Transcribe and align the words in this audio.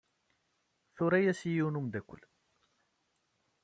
Tura-as 0.95 1.41
i 1.43 1.49
yiwen 1.53 1.75
n 1.77 1.79
umeddakel. 1.79 2.21